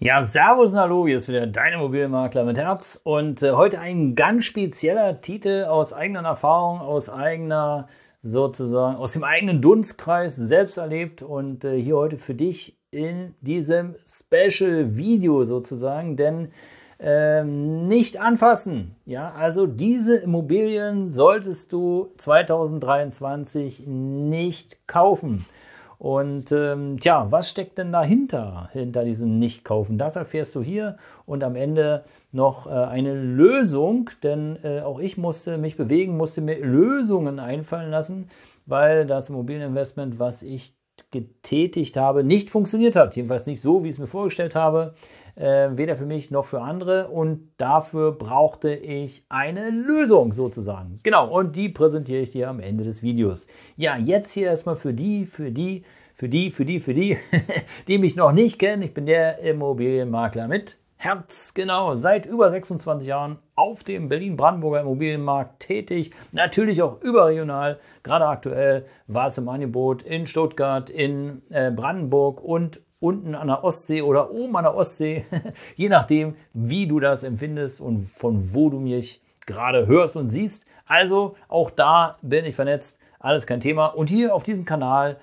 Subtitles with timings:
[0.00, 4.14] Ja, Servus und Hallo, hier ist wieder dein Immobilienmakler mit Herz und äh, heute ein
[4.14, 7.88] ganz spezieller Titel aus eigener Erfahrung, aus eigener
[8.22, 13.96] sozusagen, aus dem eigenen Dunstkreis selbst erlebt und äh, hier heute für dich in diesem
[14.06, 16.52] Special Video sozusagen, denn
[17.00, 18.94] ähm, nicht anfassen.
[19.04, 25.44] Ja, also diese Immobilien solltest du 2023 nicht kaufen.
[25.98, 29.98] Und ähm, tja, was steckt denn dahinter, hinter diesem Nicht-Kaufen?
[29.98, 35.18] Das erfährst du hier und am Ende noch äh, eine Lösung, denn äh, auch ich
[35.18, 38.28] musste mich bewegen, musste mir Lösungen einfallen lassen,
[38.64, 40.77] weil das Immobilieninvestment, was ich
[41.10, 43.16] getätigt habe, nicht funktioniert hat.
[43.16, 44.94] Jedenfalls nicht so, wie ich es mir vorgestellt habe.
[45.34, 47.08] Äh, weder für mich noch für andere.
[47.08, 51.00] Und dafür brauchte ich eine Lösung sozusagen.
[51.02, 53.46] Genau, und die präsentiere ich dir am Ende des Videos.
[53.76, 57.18] Ja, jetzt hier erstmal für die, für die, für die, für die, für die,
[57.88, 58.82] die mich noch nicht kennen.
[58.82, 65.60] Ich bin der Immobilienmakler mit Herz, genau, seit über 26 Jahren auf dem Berlin-Brandenburger Immobilienmarkt
[65.60, 66.10] tätig.
[66.32, 67.78] Natürlich auch überregional.
[68.02, 73.62] Gerade aktuell war es im Angebot in Stuttgart, in äh, Brandenburg und unten an der
[73.62, 75.24] Ostsee oder oben an der Ostsee.
[75.76, 80.66] Je nachdem, wie du das empfindest und von wo du mich gerade hörst und siehst.
[80.84, 83.00] Also auch da bin ich vernetzt.
[83.20, 83.86] Alles kein Thema.
[83.86, 85.18] Und hier auf diesem Kanal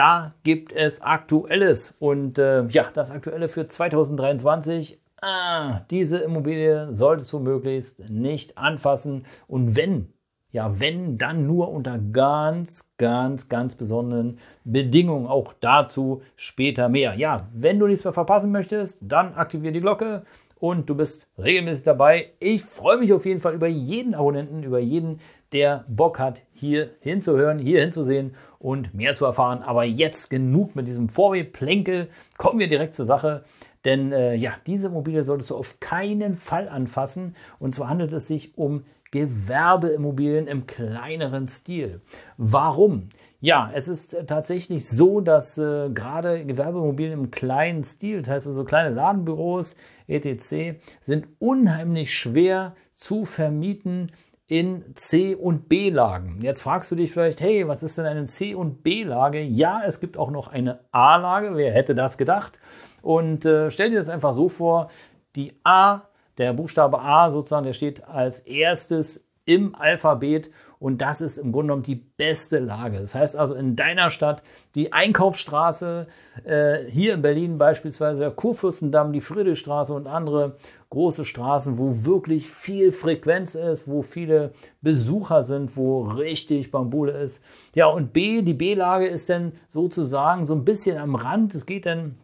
[0.00, 1.94] da gibt es Aktuelles.
[1.98, 4.98] Und äh, ja, das Aktuelle für 2023.
[5.20, 9.26] Ah, diese Immobilie solltest du möglichst nicht anfassen.
[9.46, 10.10] Und wenn,
[10.52, 15.26] ja, wenn, dann nur unter ganz, ganz, ganz besonderen Bedingungen.
[15.26, 17.14] Auch dazu später mehr.
[17.16, 20.22] Ja, wenn du nichts mehr verpassen möchtest, dann aktiviere die Glocke
[20.60, 22.32] und du bist regelmäßig dabei.
[22.38, 25.20] Ich freue mich auf jeden Fall über jeden Abonnenten, über jeden,
[25.52, 29.62] der Bock hat, hier hinzuhören, hier hinzusehen und mehr zu erfahren.
[29.62, 32.08] Aber jetzt genug mit diesem Vorwärtsplänkel.
[32.36, 33.44] Kommen wir direkt zur Sache.
[33.84, 37.34] Denn äh, ja, diese Immobilie solltest du auf keinen Fall anfassen.
[37.58, 42.00] Und zwar handelt es sich um Gewerbeimmobilien im kleineren Stil.
[42.36, 43.08] Warum?
[43.42, 48.64] Ja, es ist tatsächlich so, dass äh, gerade Gewerbeimmobilien im kleinen Stil, das heißt also
[48.64, 49.76] kleine Ladenbüros,
[50.08, 54.12] etc., sind unheimlich schwer zu vermieten
[54.46, 56.40] in C- und B-Lagen.
[56.42, 59.40] Jetzt fragst du dich vielleicht, hey, was ist denn eine C- und B-Lage?
[59.40, 61.56] Ja, es gibt auch noch eine A-Lage.
[61.56, 62.58] Wer hätte das gedacht?
[63.00, 64.90] Und äh, stell dir das einfach so vor,
[65.34, 66.02] die A,
[66.36, 70.50] der Buchstabe A sozusagen, der steht als erstes im Alphabet
[70.80, 72.98] und das ist im Grunde genommen die beste Lage.
[73.00, 74.42] Das heißt also in deiner Stadt
[74.74, 76.06] die Einkaufsstraße,
[76.44, 80.56] äh, hier in Berlin beispielsweise der Kurfürstendamm, die Friedrichstraße und andere
[80.88, 87.44] große Straßen, wo wirklich viel Frequenz ist, wo viele Besucher sind, wo richtig Bambule ist.
[87.74, 91.54] Ja, und B, die B-Lage ist dann sozusagen so ein bisschen am Rand.
[91.54, 92.16] Es geht dann,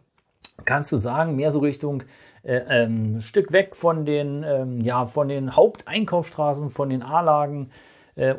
[0.65, 2.01] kannst du sagen, mehr so Richtung
[2.41, 7.69] äh, ähm, Stück weg von den, ähm, ja, von den Haupteinkaufsstraßen, von den A-Lagen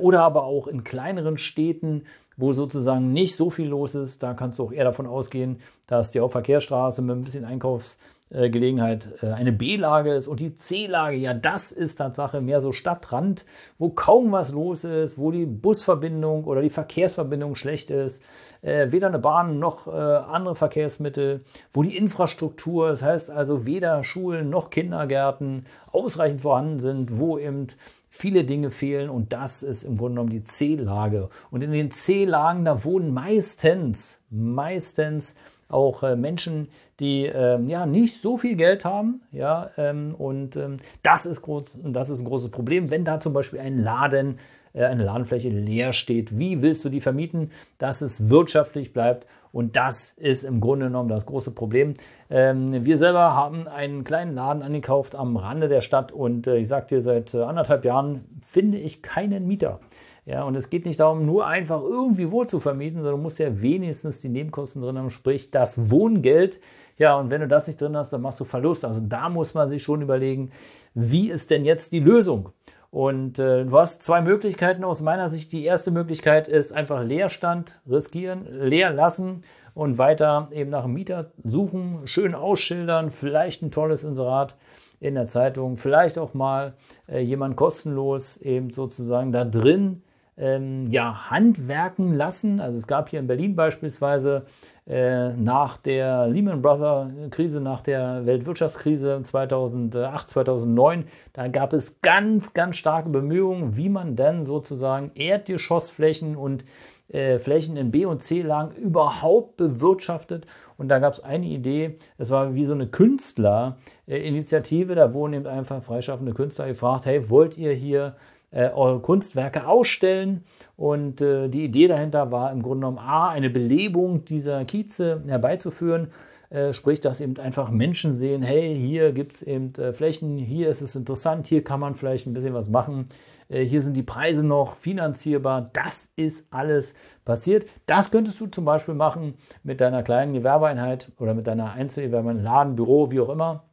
[0.00, 2.02] oder aber auch in kleineren Städten,
[2.38, 4.22] wo sozusagen nicht so viel los ist.
[4.22, 9.32] Da kannst du auch eher davon ausgehen, dass die Hauptverkehrsstraße mit ein bisschen Einkaufsgelegenheit äh,
[9.32, 13.44] eine B-Lage ist und die C-Lage, ja, das ist Tatsache mehr so Stadtrand,
[13.78, 18.22] wo kaum was los ist, wo die Busverbindung oder die Verkehrsverbindung schlecht ist,
[18.62, 24.48] äh, weder eine Bahn noch andere Verkehrsmittel, wo die Infrastruktur, das heißt also weder Schulen
[24.50, 27.66] noch Kindergärten ausreichend vorhanden sind, wo eben
[28.08, 31.28] viele Dinge fehlen und das ist im Grunde genommen die C-Lage.
[31.50, 35.36] Und in den C-Lagen, da wohnen meistens, meistens
[35.68, 36.68] auch äh, Menschen,
[36.98, 41.80] die ähm, ja nicht so viel Geld haben, ja, ähm, und ähm, das ist groß,
[41.84, 44.36] das ist ein großes Problem, wenn da zum Beispiel ein Laden, äh,
[44.74, 46.38] eine Ladenfläche leer steht.
[46.38, 51.08] Wie willst du die vermieten, dass es wirtschaftlich bleibt und das ist im Grunde genommen
[51.08, 51.94] das große Problem.
[52.30, 56.68] Ähm, wir selber haben einen kleinen Laden angekauft am Rande der Stadt und äh, ich
[56.68, 59.80] sage dir, seit äh, anderthalb Jahren finde ich keinen Mieter.
[60.26, 63.38] Ja, und es geht nicht darum, nur einfach irgendwie wohl zu vermieten, sondern du musst
[63.38, 66.60] ja wenigstens die Nebenkosten drin haben, sprich das Wohngeld.
[66.98, 68.84] Ja, und wenn du das nicht drin hast, dann machst du Verlust.
[68.84, 70.50] Also da muss man sich schon überlegen,
[70.92, 72.50] wie ist denn jetzt die Lösung?
[72.90, 75.52] Und äh, du hast zwei Möglichkeiten aus meiner Sicht.
[75.52, 79.42] Die erste Möglichkeit ist einfach Leerstand riskieren, leer lassen
[79.74, 84.56] und weiter eben nach einem Mieter suchen, schön ausschildern, vielleicht ein tolles Inserat
[85.00, 86.74] in der Zeitung, vielleicht auch mal
[87.08, 90.02] äh, jemand kostenlos eben sozusagen da drin
[90.38, 92.60] ähm, ja, handwerken lassen.
[92.60, 94.44] Also es gab hier in Berlin beispielsweise
[94.86, 102.54] äh, nach der Lehman Brothers Krise, nach der Weltwirtschaftskrise 2008, 2009, da gab es ganz,
[102.54, 106.64] ganz starke Bemühungen, wie man denn sozusagen Erdgeschossflächen und
[107.08, 110.46] äh, Flächen in B- und C-Lagen überhaupt bewirtschaftet.
[110.76, 115.46] Und da gab es eine Idee, es war wie so eine Künstlerinitiative, da wurden eben
[115.46, 118.14] einfach freischaffende Künstler gefragt, hey, wollt ihr hier
[118.50, 120.44] äh, eure Kunstwerke ausstellen.
[120.76, 126.08] Und äh, die Idee dahinter war im Grunde genommen A, eine Belebung dieser Kieze herbeizuführen.
[126.50, 130.70] Äh, sprich, dass eben einfach Menschen sehen, hey, hier gibt es eben äh, Flächen, hier
[130.70, 133.08] ist es interessant, hier kann man vielleicht ein bisschen was machen.
[133.50, 135.68] Äh, hier sind die Preise noch finanzierbar.
[135.74, 136.94] Das ist alles
[137.26, 137.66] passiert.
[137.84, 142.76] Das könntest du zum Beispiel machen mit deiner kleinen Gewerbeeinheit oder mit deiner Einzelgewerbeeinheit, Laden,
[142.76, 143.67] Büro, wie auch immer.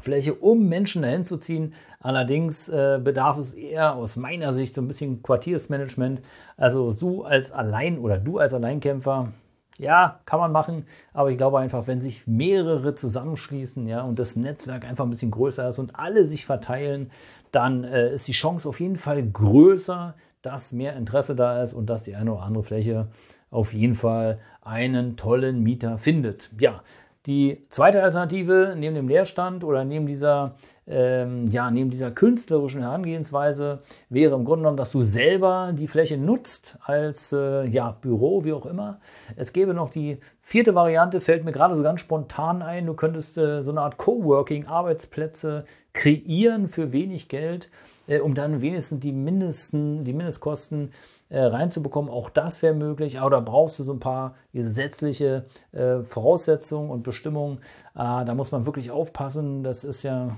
[0.00, 1.74] Fläche, um Menschen dahin zu ziehen.
[2.00, 6.20] Allerdings äh, bedarf es eher aus meiner Sicht so ein bisschen Quartiersmanagement.
[6.56, 9.32] Also du als Allein oder du als Alleinkämpfer,
[9.78, 14.36] ja, kann man machen, aber ich glaube einfach, wenn sich mehrere zusammenschließen, ja, und das
[14.36, 17.10] Netzwerk einfach ein bisschen größer ist und alle sich verteilen,
[17.52, 21.86] dann äh, ist die Chance auf jeden Fall größer, dass mehr Interesse da ist und
[21.86, 23.08] dass die eine oder andere Fläche
[23.50, 26.50] auf jeden Fall einen tollen Mieter findet.
[26.58, 26.82] Ja,
[27.26, 30.56] die zweite Alternative neben dem Leerstand oder neben dieser,
[30.88, 36.18] ähm, ja, neben dieser künstlerischen Herangehensweise wäre im Grunde genommen, dass du selber die Fläche
[36.18, 38.98] nutzt als äh, ja, Büro, wie auch immer.
[39.36, 42.86] Es gäbe noch die vierte Variante, fällt mir gerade so ganz spontan ein.
[42.86, 47.70] Du könntest äh, so eine Art Coworking-Arbeitsplätze kreieren für wenig Geld,
[48.08, 52.10] äh, um dann wenigstens die, Mindesten, die Mindestkosten äh, reinzubekommen.
[52.10, 57.02] Auch das wäre möglich, aber da brauchst du so ein paar gesetzliche äh, Voraussetzungen und
[57.02, 57.58] Bestimmungen.
[57.94, 59.62] Äh, da muss man wirklich aufpassen.
[59.62, 60.36] Das ist ja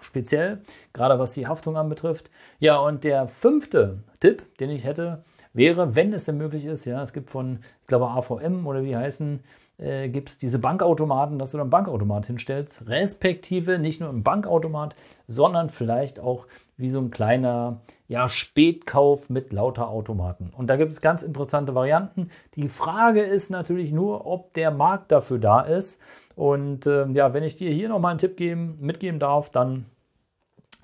[0.00, 2.30] speziell, gerade was die Haftung anbetrifft.
[2.58, 7.02] Ja, und der fünfte Tipp, den ich hätte, wäre, wenn es denn möglich ist, ja,
[7.02, 9.40] es gibt von, ich glaube, AVM oder wie die heißen,
[9.78, 14.96] äh, gibt es diese Bankautomaten, dass du einen Bankautomat hinstellst, respektive nicht nur im Bankautomat,
[15.26, 16.46] sondern vielleicht auch
[16.76, 20.52] wie so ein kleiner ja, Spätkauf mit lauter Automaten.
[20.56, 22.30] Und da gibt es ganz interessante Varianten.
[22.54, 26.00] Die Frage ist natürlich nur, ob der Markt dafür da ist.
[26.34, 29.86] Und äh, ja, wenn ich dir hier nochmal einen Tipp geben, mitgeben darf, dann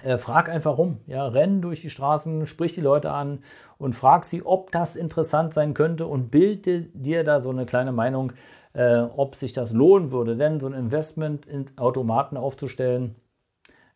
[0.02, 0.99] äh, frag einfach rum.
[1.06, 3.41] Ja, renn durch die Straßen, sprich die Leute an
[3.79, 7.93] und frag sie, ob das interessant sein könnte und bilde dir da so eine kleine
[7.93, 8.32] Meinung,
[8.74, 10.36] äh, ob sich das lohnen würde.
[10.36, 13.16] Denn so ein Investment in Automaten aufzustellen,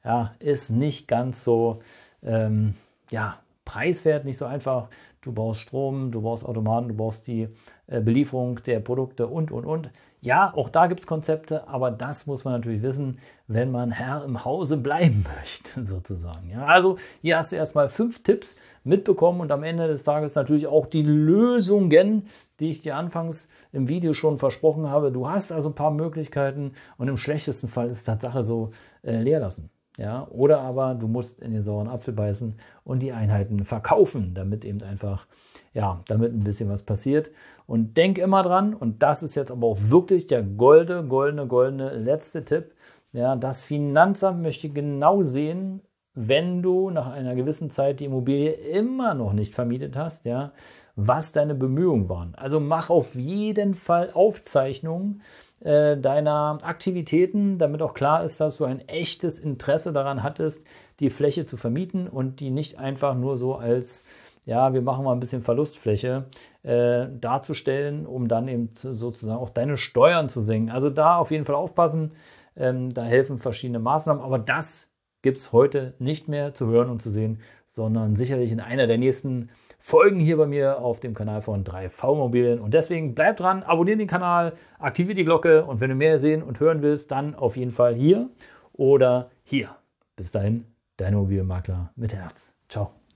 [0.05, 1.81] ja, ist nicht ganz so
[2.23, 2.75] ähm,
[3.11, 4.89] ja, preiswert, nicht so einfach.
[5.29, 7.49] Du brauchst Strom, du brauchst Automaten, du brauchst die
[7.87, 9.91] äh, Belieferung der Produkte und, und, und.
[10.23, 14.25] Ja, auch da gibt es Konzepte, aber das muss man natürlich wissen, wenn man Herr
[14.25, 16.49] im Hause bleiben möchte, sozusagen.
[16.49, 20.67] Ja, also hier hast du erstmal fünf Tipps mitbekommen und am Ende des Tages natürlich
[20.67, 22.27] auch die Lösungen,
[22.59, 25.13] die ich dir anfangs im Video schon versprochen habe.
[25.13, 28.71] Du hast also ein paar Möglichkeiten und im schlechtesten Fall ist Tatsache so
[29.03, 29.69] äh, leer lassen.
[29.99, 34.65] Ja, oder aber du musst in den sauren Apfel beißen und die Einheiten verkaufen, damit
[34.65, 35.27] eben einfach,
[35.75, 37.33] ja, damit ein bisschen was passiert.
[37.67, 41.95] Und denk immer dran, und das ist jetzt aber auch wirklich der golde, goldene, goldene
[41.95, 42.75] letzte Tipp.
[43.13, 45.83] Ja, das Finanzamt möchte genau sehen,
[46.15, 50.53] wenn du nach einer gewissen Zeit die Immobilie immer noch nicht vermietet hast, ja,
[50.95, 52.35] was deine Bemühungen waren.
[52.37, 55.23] Also mach auf jeden Fall Aufzeichnungen
[55.61, 60.65] äh, deiner Aktivitäten, damit auch klar ist, dass du ein echtes Interesse daran hattest,
[61.01, 64.05] die Fläche zu vermieten und die nicht einfach nur so als,
[64.47, 66.27] ja, wir machen mal ein bisschen Verlustfläche
[66.63, 70.71] äh, darzustellen, um dann eben sozusagen auch deine Steuern zu senken.
[70.71, 72.13] Also da auf jeden Fall aufpassen.
[72.57, 77.03] Ähm, da helfen verschiedene Maßnahmen, aber das gibt es heute nicht mehr zu hören und
[77.03, 81.41] zu sehen, sondern sicherlich in einer der nächsten Folgen hier bei mir auf dem Kanal
[81.41, 82.61] von 3V Immobilien.
[82.61, 86.43] Und deswegen bleib dran, abonniere den Kanal, aktiviere die Glocke und wenn du mehr sehen
[86.43, 88.29] und hören willst, dann auf jeden Fall hier
[88.73, 89.71] oder hier.
[90.17, 90.65] Bis dahin,
[90.97, 92.55] dein Immobilienmakler mit Herz.
[92.69, 93.08] Ciao.